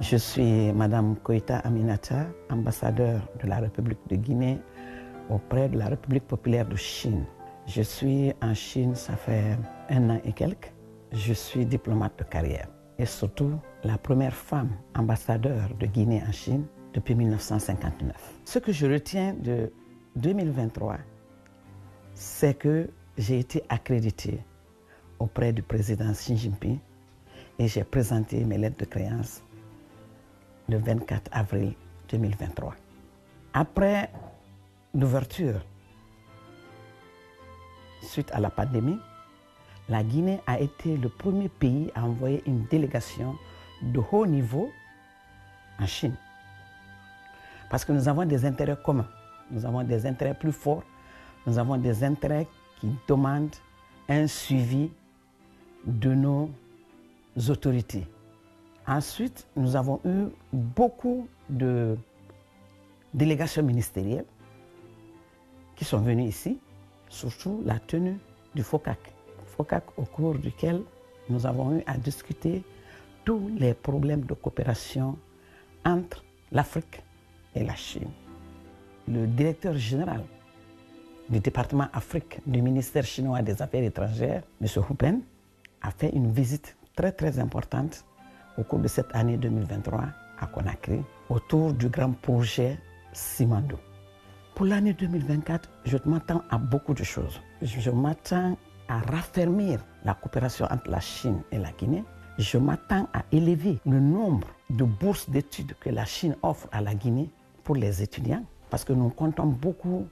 Je 0.00 0.16
suis 0.16 0.72
Madame 0.72 1.16
Koita 1.16 1.60
Aminata, 1.60 2.26
ambassadeur 2.50 3.26
de 3.42 3.48
la 3.48 3.60
République 3.60 3.98
de 4.10 4.16
Guinée 4.16 4.58
auprès 5.30 5.70
de 5.70 5.78
la 5.78 5.88
République 5.88 6.26
populaire 6.26 6.66
de 6.68 6.76
Chine. 6.76 7.24
Je 7.66 7.80
suis 7.80 8.32
en 8.42 8.52
Chine, 8.52 8.94
ça 8.94 9.16
fait 9.16 9.56
un 9.88 10.10
an 10.10 10.20
et 10.22 10.32
quelques. 10.34 10.70
Je 11.12 11.32
suis 11.32 11.64
diplomate 11.64 12.18
de 12.18 12.24
carrière 12.24 12.68
et 12.98 13.06
surtout 13.06 13.52
la 13.84 13.96
première 13.96 14.34
femme 14.34 14.70
ambassadeur 14.94 15.70
de 15.80 15.86
Guinée 15.86 16.22
en 16.28 16.32
Chine 16.32 16.66
depuis 16.92 17.14
1959. 17.14 18.14
Ce 18.44 18.58
que 18.58 18.72
je 18.72 18.86
retiens 18.86 19.32
de 19.32 19.72
2023, 20.16 20.98
c'est 22.12 22.54
que 22.54 22.90
j'ai 23.16 23.38
été 23.38 23.62
accrédité 23.70 24.44
auprès 25.18 25.54
du 25.54 25.62
président 25.62 26.12
Xi 26.12 26.36
Jinping 26.36 26.78
et 27.58 27.66
j'ai 27.66 27.84
présenté 27.84 28.44
mes 28.44 28.58
lettres 28.58 28.78
de 28.78 28.84
créance 28.84 29.42
le 30.68 30.78
24 30.78 31.30
avril 31.32 31.74
2023. 32.10 32.74
Après 33.52 34.10
l'ouverture, 34.94 35.60
suite 38.02 38.30
à 38.32 38.40
la 38.40 38.50
pandémie, 38.50 38.98
la 39.88 40.02
Guinée 40.02 40.40
a 40.46 40.60
été 40.60 40.96
le 40.96 41.08
premier 41.08 41.48
pays 41.48 41.90
à 41.94 42.04
envoyer 42.04 42.42
une 42.46 42.64
délégation 42.66 43.36
de 43.82 44.00
haut 44.10 44.26
niveau 44.26 44.70
en 45.78 45.86
Chine. 45.86 46.16
Parce 47.70 47.84
que 47.84 47.92
nous 47.92 48.08
avons 48.08 48.24
des 48.24 48.44
intérêts 48.44 48.76
communs, 48.82 49.08
nous 49.50 49.64
avons 49.64 49.82
des 49.84 50.06
intérêts 50.06 50.34
plus 50.34 50.52
forts, 50.52 50.82
nous 51.46 51.58
avons 51.58 51.76
des 51.76 52.02
intérêts 52.04 52.46
qui 52.80 52.90
demandent 53.08 53.54
un 54.08 54.26
suivi 54.26 54.90
de 55.84 56.14
nos 56.14 56.50
autorités. 57.48 58.06
Ensuite, 58.88 59.48
nous 59.56 59.74
avons 59.74 60.00
eu 60.04 60.26
beaucoup 60.52 61.26
de 61.48 61.98
délégations 63.14 63.62
ministérielles 63.62 64.26
qui 65.74 65.84
sont 65.84 65.98
venues 65.98 66.24
ici, 66.28 66.60
surtout 67.08 67.62
la 67.64 67.80
tenue 67.80 68.18
du 68.54 68.62
FOCAC. 68.62 68.98
FOCAC 69.46 69.84
au 69.98 70.04
cours 70.04 70.34
duquel 70.36 70.82
nous 71.28 71.46
avons 71.46 71.76
eu 71.78 71.82
à 71.86 71.98
discuter 71.98 72.62
tous 73.24 73.50
les 73.58 73.74
problèmes 73.74 74.22
de 74.24 74.34
coopération 74.34 75.18
entre 75.84 76.22
l'Afrique 76.52 77.02
et 77.56 77.64
la 77.64 77.74
Chine. 77.74 78.10
Le 79.08 79.26
directeur 79.26 79.76
général 79.76 80.22
du 81.28 81.40
département 81.40 81.88
Afrique 81.92 82.40
du 82.46 82.62
ministère 82.62 83.04
chinois 83.04 83.42
des 83.42 83.60
Affaires 83.60 83.82
étrangères, 83.82 84.44
M. 84.60 84.68
Hupen, 84.88 85.22
a 85.82 85.90
fait 85.90 86.10
une 86.10 86.30
visite 86.30 86.76
très 86.94 87.10
très 87.10 87.40
importante 87.40 88.04
au 88.58 88.62
cours 88.62 88.78
de 88.78 88.88
cette 88.88 89.14
année 89.14 89.36
2023 89.36 90.04
à 90.38 90.46
Conakry 90.46 91.02
autour 91.28 91.72
du 91.72 91.88
grand 91.88 92.12
projet 92.12 92.78
Simando. 93.12 93.78
Pour 94.54 94.66
l'année 94.66 94.94
2024, 94.94 95.68
je 95.84 95.98
m'attends 96.06 96.42
à 96.50 96.58
beaucoup 96.58 96.94
de 96.94 97.04
choses. 97.04 97.40
Je 97.62 97.90
m'attends 97.90 98.56
à 98.88 99.00
raffermir 99.00 99.84
la 100.04 100.14
coopération 100.14 100.66
entre 100.70 100.90
la 100.90 101.00
Chine 101.00 101.42
et 101.52 101.58
la 101.58 101.72
Guinée. 101.72 102.04
Je 102.38 102.58
m'attends 102.58 103.08
à 103.12 103.22
élever 103.32 103.78
le 103.86 104.00
nombre 104.00 104.48
de 104.70 104.84
bourses 104.84 105.28
d'études 105.28 105.74
que 105.80 105.90
la 105.90 106.04
Chine 106.04 106.36
offre 106.42 106.68
à 106.72 106.80
la 106.80 106.94
Guinée 106.94 107.30
pour 107.64 107.76
les 107.76 108.02
étudiants, 108.02 108.44
parce 108.70 108.84
que 108.84 108.92
nous 108.92 109.08
comptons 109.10 109.46
beaucoup 109.46 110.06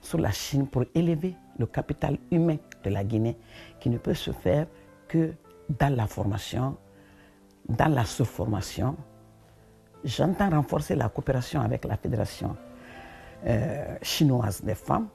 sur 0.00 0.18
la 0.18 0.30
Chine 0.30 0.66
pour 0.66 0.84
élever 0.94 1.34
le 1.58 1.66
capital 1.66 2.18
humain 2.30 2.56
de 2.84 2.90
la 2.90 3.04
Guinée, 3.04 3.36
qui 3.80 3.90
ne 3.90 3.98
peut 3.98 4.14
se 4.14 4.30
faire 4.32 4.66
que 5.08 5.32
dans 5.78 5.94
la 5.94 6.06
formation, 6.06 6.76
dans 7.68 7.88
la 7.88 8.04
sous-formation. 8.04 8.96
J'entends 10.04 10.50
renforcer 10.50 10.94
la 10.94 11.08
coopération 11.08 11.60
avec 11.60 11.84
la 11.84 11.96
Fédération 11.96 12.56
euh, 13.46 13.96
chinoise 14.02 14.62
des 14.62 14.74
femmes. 14.74 15.08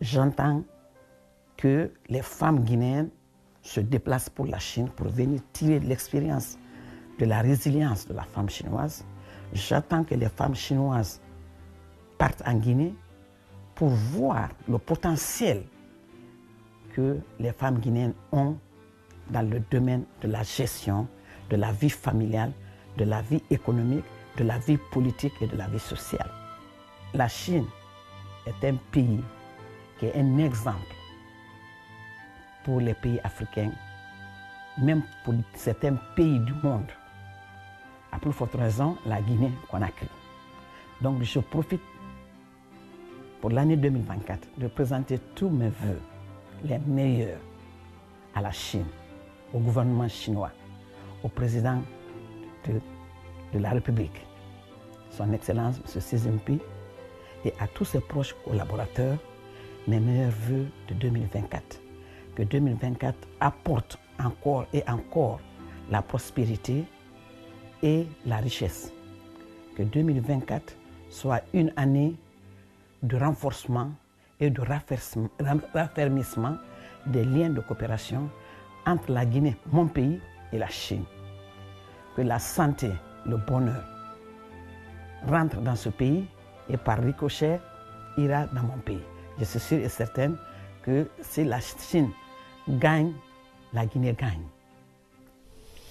J'entends 0.00 0.62
que 1.56 1.90
les 2.08 2.22
femmes 2.22 2.60
guinéennes 2.60 3.10
se 3.62 3.80
déplacent 3.80 4.28
pour 4.30 4.46
la 4.46 4.58
Chine 4.58 4.88
pour 4.90 5.08
venir 5.08 5.40
tirer 5.52 5.80
de 5.80 5.86
l'expérience 5.86 6.58
de 7.18 7.24
la 7.24 7.40
résilience 7.40 8.06
de 8.06 8.14
la 8.14 8.24
femme 8.24 8.50
chinoise. 8.50 9.04
J'attends 9.52 10.04
que 10.04 10.14
les 10.14 10.28
femmes 10.28 10.54
chinoises 10.54 11.20
partent 12.18 12.42
en 12.46 12.54
Guinée 12.54 12.94
pour 13.74 13.88
voir 13.88 14.50
le 14.68 14.78
potentiel 14.78 15.62
que 16.92 17.18
les 17.38 17.52
femmes 17.52 17.78
guinéennes 17.78 18.14
ont 18.32 18.56
dans 19.30 19.42
le 19.42 19.60
domaine 19.70 20.04
de 20.22 20.28
la 20.28 20.42
gestion, 20.42 21.08
de 21.50 21.56
la 21.56 21.72
vie 21.72 21.90
familiale, 21.90 22.52
de 22.96 23.04
la 23.04 23.22
vie 23.22 23.42
économique, 23.50 24.04
de 24.36 24.44
la 24.44 24.58
vie 24.58 24.78
politique 24.90 25.32
et 25.40 25.46
de 25.46 25.56
la 25.56 25.68
vie 25.68 25.78
sociale. 25.78 26.30
La 27.12 27.28
Chine 27.28 27.66
est 28.46 28.68
un 28.68 28.76
pays 28.90 29.22
qui 29.98 30.06
est 30.06 30.16
un 30.16 30.38
exemple 30.38 30.94
pour 32.64 32.80
les 32.80 32.94
pays 32.94 33.20
africains, 33.22 33.70
même 34.78 35.02
pour 35.24 35.34
certains 35.54 35.94
pays 36.16 36.40
du 36.40 36.52
monde. 36.62 36.90
À 38.10 38.18
plus 38.18 38.32
forte 38.32 38.54
raison, 38.54 38.96
la 39.06 39.20
Guinée 39.20 39.52
Conakry. 39.70 40.08
Donc 41.00 41.22
je 41.22 41.40
profite 41.40 41.82
pour 43.40 43.50
l'année 43.50 43.76
2024 43.76 44.48
de 44.56 44.68
présenter 44.68 45.18
tous 45.34 45.50
mes 45.50 45.68
voeux, 45.68 46.00
les 46.64 46.78
meilleurs, 46.78 47.40
à 48.34 48.40
la 48.40 48.50
Chine, 48.50 48.86
au 49.52 49.58
gouvernement 49.58 50.08
chinois, 50.08 50.50
au 51.24 51.28
président 51.28 51.82
de, 52.68 53.58
la 53.58 53.70
République, 53.70 54.24
son 55.10 55.32
Excellence 55.32 55.80
M. 55.94 56.18
Jinping, 56.18 56.58
et 57.44 57.52
à 57.60 57.66
tous 57.66 57.84
ses 57.84 58.00
proches 58.00 58.34
collaborateurs, 58.44 59.18
mes 59.86 60.00
meilleurs 60.00 60.30
voeux 60.30 60.66
de 60.88 60.94
2024. 60.94 61.80
Que 62.34 62.42
2024 62.42 63.16
apporte 63.40 63.98
encore 64.18 64.66
et 64.72 64.82
encore 64.88 65.40
la 65.90 66.02
prospérité 66.02 66.84
et 67.82 68.06
la 68.26 68.36
richesse. 68.38 68.92
Que 69.76 69.82
2024 69.82 70.76
soit 71.10 71.42
une 71.52 71.72
année 71.76 72.16
de 73.02 73.16
renforcement 73.16 73.92
et 74.40 74.50
de 74.50 74.60
raffermissement 75.74 76.56
des 77.06 77.24
liens 77.24 77.50
de 77.50 77.60
coopération 77.60 78.28
entre 78.86 79.12
la 79.12 79.24
Guinée, 79.24 79.56
mon 79.70 79.86
pays, 79.86 80.18
et 80.52 80.58
la 80.58 80.68
Chine. 80.68 81.04
Que 82.16 82.22
la 82.22 82.38
santé, 82.38 82.92
le 83.26 83.36
bonheur 83.36 83.84
rentrent 85.26 85.60
dans 85.60 85.76
ce 85.76 85.88
pays 85.88 86.26
et 86.68 86.76
par 86.76 86.98
ricochet 86.98 87.60
ira 88.16 88.46
dans 88.46 88.62
mon 88.62 88.78
pays. 88.78 89.02
Je 89.38 89.44
suis 89.44 89.60
sûr 89.60 89.78
et 89.78 89.88
certaine 89.88 90.36
que 90.82 91.08
si 91.22 91.44
la 91.44 91.60
Chine 91.60 92.10
gagne, 92.68 93.12
la 93.72 93.86
Guinée 93.86 94.14
gagne. 94.14 94.46